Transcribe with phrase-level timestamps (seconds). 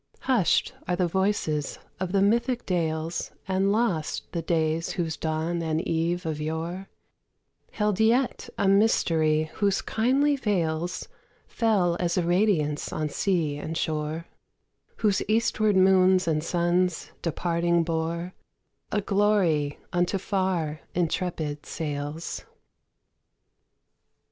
[0.21, 5.79] Hushed are the voices of the mythic dales And lost the days whose dawn and
[5.79, 6.89] eve of yore
[7.73, 11.07] Held yet a mystery whose kindly veils
[11.45, 14.25] Fell as a radiance on sea and shore,
[14.95, 18.33] Whose eastward moons and suns departing bore
[18.91, 22.43] A glory unto far, intrepid sails.